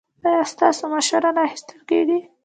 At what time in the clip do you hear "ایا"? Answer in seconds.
0.27-0.43